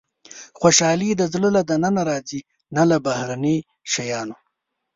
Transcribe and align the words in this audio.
•خوشالي 0.59 1.09
د 1.15 1.21
زړه 1.33 1.49
له 1.57 1.61
دننه 1.69 2.01
راځي، 2.09 2.41
نه 2.75 2.83
له 2.89 2.97
بهرني 3.05 3.57
شیانو. 3.91 4.35